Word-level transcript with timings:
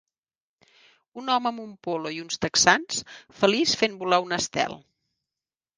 Un 1.23 1.29
home 1.33 1.49
amb 1.51 1.63
un 1.65 1.75
polo 1.89 2.15
i 2.15 2.19
uns 2.25 2.41
texans 2.47 3.05
feliç 3.45 3.79
fent 3.83 4.01
volar 4.03 4.25
un 4.29 4.39
estel. 4.43 4.77